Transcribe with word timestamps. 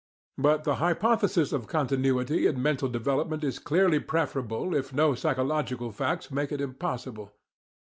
But 0.39 0.63
the 0.63 0.77
hypothesis 0.81 1.53
of 1.53 1.67
continuity 1.67 2.47
in 2.47 2.59
mental 2.59 2.89
development 2.89 3.43
is 3.43 3.59
clearly 3.59 3.99
preferable 3.99 4.73
if 4.73 4.91
no 4.91 5.13
psychological 5.13 5.91
facts 5.91 6.31
make 6.31 6.51
it 6.51 6.59
impossible. 6.59 7.31